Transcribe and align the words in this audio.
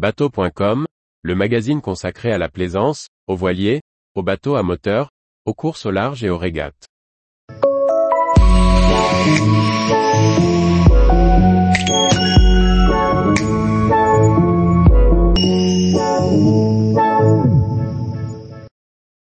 Bateau.com, 0.00 0.86
le 1.20 1.34
magazine 1.34 1.82
consacré 1.82 2.32
à 2.32 2.38
la 2.38 2.48
plaisance, 2.48 3.08
aux 3.26 3.36
voiliers, 3.36 3.82
aux 4.14 4.22
bateaux 4.22 4.54
à 4.54 4.62
moteur, 4.62 5.10
aux 5.44 5.52
courses 5.52 5.84
au 5.84 5.90
large 5.90 6.24
et 6.24 6.30
aux 6.30 6.38
régates. 6.38 6.86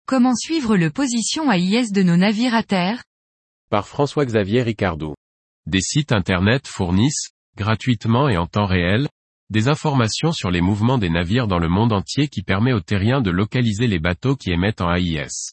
Comment 0.07 0.37
suivre 0.37 0.77
le 0.77 0.91
position 0.91 1.51
AIS 1.51 1.91
de 1.91 2.05
nos 2.05 2.17
navires 2.17 2.55
à 2.55 2.63
terre? 2.63 3.03
Par 3.69 3.89
François-Xavier 3.89 4.63
Ricardou. 4.63 5.17
Des 5.67 5.81
sites 5.81 6.13
internet 6.13 6.69
fournissent, 6.69 7.31
gratuitement 7.57 8.29
et 8.29 8.37
en 8.37 8.47
temps 8.47 8.67
réel, 8.67 9.09
des 9.53 9.69
informations 9.69 10.33
sur 10.33 10.51
les 10.51 10.63
mouvements 10.63 10.97
des 10.97 11.11
navires 11.11 11.47
dans 11.47 11.59
le 11.59 11.69
monde 11.69 11.93
entier 11.93 12.27
qui 12.27 12.43
permet 12.43 12.73
aux 12.73 12.81
terriens 12.81 13.21
de 13.21 13.31
localiser 13.31 13.87
les 13.87 13.99
bateaux 13.99 14.35
qui 14.35 14.51
émettent 14.51 14.81
en 14.81 14.91
AIS. 14.93 15.53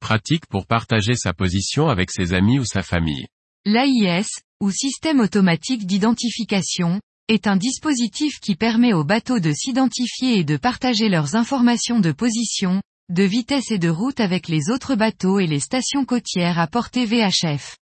Pratique 0.00 0.46
pour 0.46 0.66
partager 0.66 1.14
sa 1.14 1.32
position 1.32 1.88
avec 1.88 2.10
ses 2.10 2.34
amis 2.34 2.58
ou 2.58 2.64
sa 2.64 2.82
famille. 2.82 3.26
L'AIS, 3.64 4.26
ou 4.60 4.70
système 4.70 5.20
automatique 5.20 5.86
d'identification, 5.86 7.00
est 7.28 7.46
un 7.46 7.56
dispositif 7.56 8.38
qui 8.38 8.54
permet 8.54 8.92
aux 8.92 9.04
bateaux 9.04 9.40
de 9.40 9.52
s'identifier 9.52 10.38
et 10.38 10.44
de 10.44 10.58
partager 10.58 11.08
leurs 11.08 11.34
informations 11.34 12.00
de 12.00 12.12
position, 12.12 12.82
de 13.08 13.22
vitesse 13.22 13.70
et 13.70 13.78
de 13.78 13.88
route 13.88 14.20
avec 14.20 14.48
les 14.48 14.68
autres 14.68 14.94
bateaux 14.94 15.38
et 15.38 15.46
les 15.46 15.60
stations 15.60 16.04
côtières 16.04 16.58
à 16.58 16.66
portée 16.66 17.06
VHF. 17.06 17.78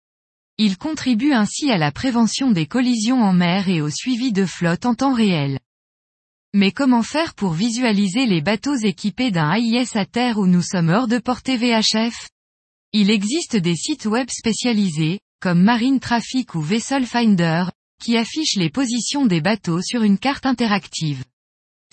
Il 0.60 0.76
contribue 0.76 1.32
ainsi 1.32 1.70
à 1.70 1.78
la 1.78 1.92
prévention 1.92 2.50
des 2.50 2.66
collisions 2.66 3.22
en 3.22 3.32
mer 3.32 3.68
et 3.68 3.80
au 3.80 3.90
suivi 3.90 4.32
de 4.32 4.44
flotte 4.44 4.86
en 4.86 4.94
temps 4.96 5.14
réel. 5.14 5.60
Mais 6.52 6.72
comment 6.72 7.04
faire 7.04 7.34
pour 7.34 7.52
visualiser 7.52 8.26
les 8.26 8.40
bateaux 8.40 8.74
équipés 8.74 9.30
d'un 9.30 9.52
AIS 9.52 9.96
à 9.96 10.04
terre 10.04 10.38
où 10.38 10.48
nous 10.48 10.62
sommes 10.62 10.88
hors 10.88 11.06
de 11.06 11.18
portée 11.18 11.56
VHF 11.56 12.28
Il 12.92 13.08
existe 13.10 13.54
des 13.54 13.76
sites 13.76 14.06
web 14.06 14.28
spécialisés, 14.30 15.20
comme 15.40 15.62
Marine 15.62 16.00
Traffic 16.00 16.56
ou 16.56 16.60
Vessel 16.60 17.06
Finder, 17.06 17.66
qui 18.02 18.16
affichent 18.16 18.56
les 18.56 18.70
positions 18.70 19.26
des 19.26 19.40
bateaux 19.40 19.80
sur 19.80 20.02
une 20.02 20.18
carte 20.18 20.44
interactive. 20.44 21.22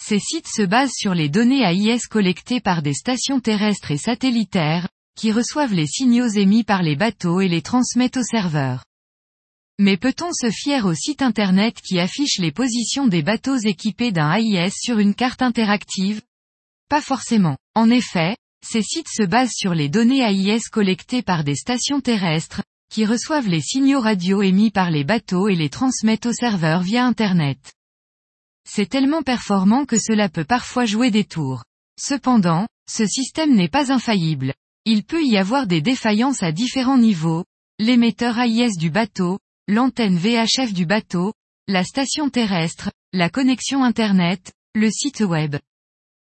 Ces 0.01 0.19
sites 0.19 0.47
se 0.47 0.63
basent 0.63 0.95
sur 0.95 1.13
les 1.13 1.29
données 1.29 1.61
AIS 1.61 2.07
collectées 2.09 2.61
par 2.61 2.81
des 2.81 2.93
stations 2.93 3.39
terrestres 3.39 3.91
et 3.91 3.97
satellitaires, 3.97 4.87
qui 5.15 5.31
reçoivent 5.31 5.73
les 5.73 5.87
signaux 5.87 6.27
émis 6.27 6.63
par 6.63 6.83
les 6.83 6.95
bateaux 6.95 7.41
et 7.41 7.47
les 7.47 7.61
transmettent 7.61 8.17
au 8.17 8.23
serveur. 8.23 8.83
Mais 9.77 9.97
peut-on 9.97 10.31
se 10.31 10.51
fier 10.51 10.85
au 10.85 10.93
site 10.93 11.21
internet 11.21 11.81
qui 11.81 11.99
affiche 11.99 12.37
les 12.39 12.51
positions 12.51 13.07
des 13.07 13.23
bateaux 13.23 13.57
équipés 13.57 14.11
d'un 14.11 14.31
AIS 14.31 14.71
sur 14.71 14.99
une 14.99 15.15
carte 15.15 15.41
interactive? 15.41 16.21
Pas 16.89 17.01
forcément. 17.01 17.57
En 17.73 17.89
effet, 17.89 18.37
ces 18.65 18.81
sites 18.81 19.09
se 19.09 19.23
basent 19.23 19.53
sur 19.53 19.73
les 19.73 19.89
données 19.89 20.21
AIS 20.21 20.69
collectées 20.71 21.21
par 21.21 21.43
des 21.43 21.55
stations 21.55 21.99
terrestres, 21.99 22.63
qui 22.89 23.05
reçoivent 23.05 23.49
les 23.49 23.61
signaux 23.61 23.99
radio 23.99 24.41
émis 24.41 24.71
par 24.71 24.91
les 24.91 25.03
bateaux 25.03 25.49
et 25.49 25.55
les 25.55 25.69
transmettent 25.69 26.27
au 26.27 26.33
serveur 26.33 26.81
via 26.81 27.05
Internet. 27.05 27.73
C'est 28.67 28.89
tellement 28.89 29.23
performant 29.23 29.85
que 29.85 29.97
cela 29.97 30.29
peut 30.29 30.45
parfois 30.45 30.85
jouer 30.85 31.11
des 31.11 31.25
tours. 31.25 31.63
Cependant, 31.99 32.67
ce 32.89 33.05
système 33.05 33.53
n'est 33.53 33.69
pas 33.69 33.91
infaillible. 33.91 34.53
Il 34.87 35.03
peut 35.03 35.23
y 35.23 35.37
avoir 35.37 35.65
des 35.65 35.81
défaillances 35.81 36.43
à 36.43 36.51
différents 36.51 36.99
niveaux, 36.99 37.43
l'émetteur 37.79 38.37
AIS 38.37 38.77
du 38.77 38.91
bateau, 38.91 39.39
l'antenne 39.67 40.15
VHF 40.15 40.73
du 40.73 40.85
bateau, 40.85 41.33
la 41.67 41.83
station 41.83 42.29
terrestre, 42.29 42.91
la 43.11 43.31
connexion 43.31 43.83
Internet, 43.83 44.53
le 44.75 44.91
site 44.91 45.21
web. 45.21 45.55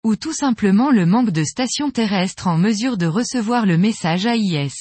Ou 0.02 0.16
tout 0.16 0.32
simplement 0.32 0.90
le 0.90 1.04
manque 1.04 1.30
de 1.30 1.44
stations 1.44 1.90
terrestres 1.90 2.46
en 2.46 2.56
mesure 2.56 2.96
de 2.96 3.04
recevoir 3.04 3.66
le 3.66 3.76
message 3.76 4.24
AIS. 4.24 4.72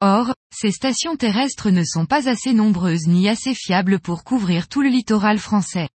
Or, 0.00 0.34
ces 0.52 0.72
stations 0.72 1.14
terrestres 1.14 1.70
ne 1.70 1.84
sont 1.84 2.06
pas 2.06 2.28
assez 2.28 2.52
nombreuses 2.52 3.06
ni 3.06 3.28
assez 3.28 3.54
fiables 3.54 4.00
pour 4.00 4.24
couvrir 4.24 4.66
tout 4.66 4.82
le 4.82 4.88
littoral 4.88 5.38
français. 5.38 5.88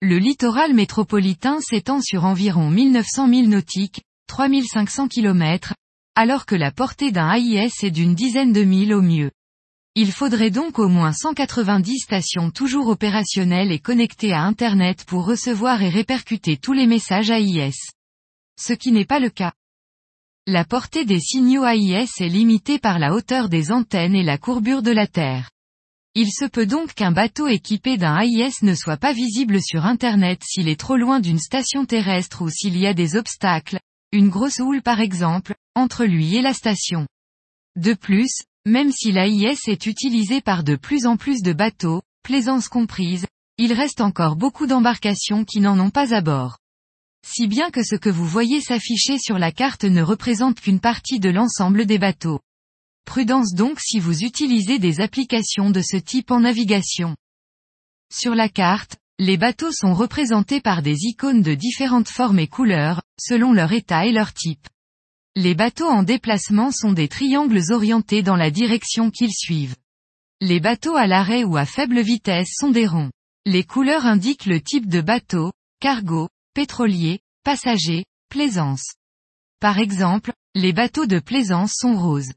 Le 0.00 0.18
littoral 0.18 0.74
métropolitain 0.74 1.60
s'étend 1.60 2.00
sur 2.00 2.24
environ 2.24 2.70
1900 2.70 3.26
milles 3.26 3.48
nautiques, 3.48 4.02
3500 4.28 5.08
km, 5.08 5.74
alors 6.20 6.44
que 6.44 6.54
la 6.54 6.70
portée 6.70 7.12
d'un 7.12 7.32
AIS 7.32 7.72
est 7.82 7.90
d'une 7.90 8.14
dizaine 8.14 8.52
de 8.52 8.62
milles 8.62 8.92
au 8.92 9.00
mieux. 9.00 9.30
Il 9.94 10.12
faudrait 10.12 10.50
donc 10.50 10.78
au 10.78 10.86
moins 10.86 11.14
190 11.14 11.98
stations 12.00 12.50
toujours 12.50 12.88
opérationnelles 12.88 13.72
et 13.72 13.78
connectées 13.78 14.34
à 14.34 14.42
Internet 14.42 15.06
pour 15.06 15.24
recevoir 15.24 15.80
et 15.80 15.88
répercuter 15.88 16.58
tous 16.58 16.74
les 16.74 16.86
messages 16.86 17.30
AIS. 17.30 17.72
Ce 18.60 18.74
qui 18.74 18.92
n'est 18.92 19.06
pas 19.06 19.18
le 19.18 19.30
cas. 19.30 19.54
La 20.46 20.66
portée 20.66 21.06
des 21.06 21.20
signaux 21.20 21.64
AIS 21.64 22.10
est 22.20 22.28
limitée 22.28 22.78
par 22.78 22.98
la 22.98 23.14
hauteur 23.14 23.48
des 23.48 23.72
antennes 23.72 24.14
et 24.14 24.22
la 24.22 24.36
courbure 24.36 24.82
de 24.82 24.90
la 24.90 25.06
Terre. 25.06 25.48
Il 26.14 26.30
se 26.30 26.44
peut 26.44 26.66
donc 26.66 26.92
qu'un 26.92 27.12
bateau 27.12 27.48
équipé 27.48 27.96
d'un 27.96 28.18
AIS 28.18 28.56
ne 28.60 28.74
soit 28.74 28.98
pas 28.98 29.14
visible 29.14 29.62
sur 29.62 29.86
Internet 29.86 30.42
s'il 30.44 30.68
est 30.68 30.78
trop 30.78 30.98
loin 30.98 31.18
d'une 31.18 31.38
station 31.38 31.86
terrestre 31.86 32.42
ou 32.42 32.50
s'il 32.50 32.76
y 32.76 32.86
a 32.86 32.92
des 32.92 33.16
obstacles, 33.16 33.80
une 34.12 34.28
grosse 34.28 34.58
houle 34.58 34.82
par 34.82 35.00
exemple, 35.00 35.54
entre 35.74 36.04
lui 36.04 36.36
et 36.36 36.42
la 36.42 36.52
station. 36.52 37.06
De 37.76 37.94
plus, 37.94 38.42
même 38.66 38.90
si 38.90 39.12
l'AIS 39.12 39.68
est 39.68 39.86
utilisé 39.86 40.40
par 40.40 40.64
de 40.64 40.76
plus 40.76 41.06
en 41.06 41.16
plus 41.16 41.42
de 41.42 41.52
bateaux, 41.52 42.02
plaisance 42.22 42.68
comprise, 42.68 43.26
il 43.56 43.72
reste 43.72 44.00
encore 44.00 44.36
beaucoup 44.36 44.66
d'embarcations 44.66 45.44
qui 45.44 45.60
n'en 45.60 45.78
ont 45.78 45.90
pas 45.90 46.14
à 46.14 46.20
bord. 46.20 46.58
Si 47.26 47.46
bien 47.46 47.70
que 47.70 47.84
ce 47.84 47.94
que 47.94 48.08
vous 48.08 48.26
voyez 48.26 48.60
s'afficher 48.60 49.18
sur 49.18 49.38
la 49.38 49.52
carte 49.52 49.84
ne 49.84 50.02
représente 50.02 50.60
qu'une 50.60 50.80
partie 50.80 51.20
de 51.20 51.30
l'ensemble 51.30 51.86
des 51.86 51.98
bateaux. 51.98 52.40
Prudence 53.04 53.54
donc 53.54 53.80
si 53.80 54.00
vous 54.00 54.24
utilisez 54.24 54.78
des 54.78 55.00
applications 55.00 55.70
de 55.70 55.82
ce 55.82 55.96
type 55.96 56.30
en 56.30 56.40
navigation. 56.40 57.16
Sur 58.12 58.34
la 58.34 58.48
carte, 58.48 58.96
les 59.20 59.36
bateaux 59.36 59.70
sont 59.70 59.92
représentés 59.92 60.62
par 60.62 60.80
des 60.80 61.04
icônes 61.04 61.42
de 61.42 61.52
différentes 61.52 62.08
formes 62.08 62.38
et 62.38 62.48
couleurs, 62.48 63.02
selon 63.20 63.52
leur 63.52 63.70
état 63.70 64.06
et 64.06 64.12
leur 64.12 64.32
type. 64.32 64.66
Les 65.36 65.54
bateaux 65.54 65.90
en 65.90 66.02
déplacement 66.02 66.72
sont 66.72 66.92
des 66.92 67.06
triangles 67.06 67.70
orientés 67.70 68.22
dans 68.22 68.34
la 68.34 68.50
direction 68.50 69.10
qu'ils 69.10 69.34
suivent. 69.34 69.76
Les 70.40 70.58
bateaux 70.58 70.96
à 70.96 71.06
l'arrêt 71.06 71.44
ou 71.44 71.58
à 71.58 71.66
faible 71.66 72.00
vitesse 72.00 72.54
sont 72.56 72.70
des 72.70 72.86
ronds. 72.86 73.10
Les 73.44 73.62
couleurs 73.62 74.06
indiquent 74.06 74.46
le 74.46 74.58
type 74.58 74.88
de 74.88 75.02
bateau, 75.02 75.52
cargo, 75.80 76.30
pétrolier, 76.54 77.20
passager, 77.44 78.06
plaisance. 78.30 78.94
Par 79.60 79.78
exemple, 79.78 80.32
les 80.54 80.72
bateaux 80.72 81.06
de 81.06 81.18
plaisance 81.18 81.74
sont 81.76 81.94
roses. 81.94 82.32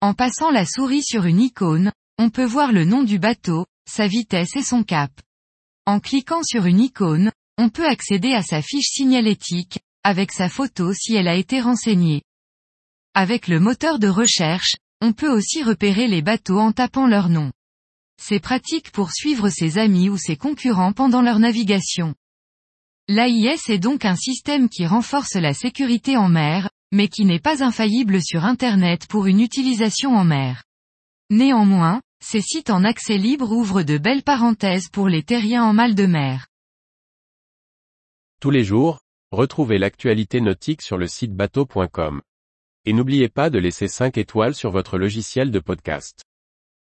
En 0.00 0.12
passant 0.12 0.50
la 0.50 0.66
souris 0.66 1.04
sur 1.04 1.24
une 1.24 1.40
icône, 1.40 1.92
on 2.18 2.30
peut 2.30 2.44
voir 2.44 2.72
le 2.72 2.84
nom 2.84 3.04
du 3.04 3.20
bateau, 3.20 3.64
sa 3.88 4.08
vitesse 4.08 4.56
et 4.56 4.64
son 4.64 4.82
cap. 4.82 5.12
En 5.86 6.00
cliquant 6.00 6.42
sur 6.42 6.64
une 6.64 6.80
icône, 6.80 7.30
on 7.58 7.68
peut 7.68 7.86
accéder 7.86 8.32
à 8.32 8.42
sa 8.42 8.62
fiche 8.62 8.88
signalétique, 8.88 9.80
avec 10.02 10.32
sa 10.32 10.48
photo 10.48 10.92
si 10.94 11.14
elle 11.14 11.28
a 11.28 11.36
été 11.36 11.60
renseignée. 11.60 12.22
Avec 13.14 13.48
le 13.48 13.60
moteur 13.60 13.98
de 13.98 14.08
recherche, 14.08 14.76
on 15.02 15.12
peut 15.12 15.30
aussi 15.30 15.62
repérer 15.62 16.08
les 16.08 16.22
bateaux 16.22 16.58
en 16.58 16.72
tapant 16.72 17.06
leur 17.06 17.28
nom. 17.28 17.52
C'est 18.16 18.40
pratique 18.40 18.90
pour 18.92 19.12
suivre 19.12 19.50
ses 19.50 19.76
amis 19.76 20.08
ou 20.08 20.16
ses 20.16 20.36
concurrents 20.36 20.92
pendant 20.92 21.20
leur 21.20 21.38
navigation. 21.38 22.14
L'AIS 23.08 23.68
est 23.68 23.78
donc 23.78 24.06
un 24.06 24.16
système 24.16 24.70
qui 24.70 24.86
renforce 24.86 25.34
la 25.34 25.52
sécurité 25.52 26.16
en 26.16 26.30
mer, 26.30 26.70
mais 26.92 27.08
qui 27.08 27.26
n'est 27.26 27.40
pas 27.40 27.62
infaillible 27.62 28.22
sur 28.22 28.44
Internet 28.44 29.06
pour 29.06 29.26
une 29.26 29.40
utilisation 29.40 30.16
en 30.16 30.24
mer. 30.24 30.64
Néanmoins, 31.28 32.00
ces 32.24 32.40
sites 32.40 32.70
en 32.70 32.84
accès 32.84 33.18
libre 33.18 33.52
ouvrent 33.52 33.82
de 33.82 33.98
belles 33.98 34.22
parenthèses 34.22 34.88
pour 34.88 35.08
les 35.08 35.22
terriens 35.22 35.62
en 35.62 35.74
mal 35.74 35.94
de 35.94 36.06
mer. 36.06 36.46
Tous 38.40 38.50
les 38.50 38.64
jours, 38.64 39.00
retrouvez 39.30 39.76
l'actualité 39.78 40.40
nautique 40.40 40.80
sur 40.80 40.96
le 40.96 41.06
site 41.06 41.34
bateau.com. 41.34 42.22
Et 42.86 42.94
n'oubliez 42.94 43.28
pas 43.28 43.50
de 43.50 43.58
laisser 43.58 43.88
5 43.88 44.16
étoiles 44.16 44.54
sur 44.54 44.70
votre 44.70 44.96
logiciel 44.96 45.50
de 45.50 45.58
podcast. 45.58 46.24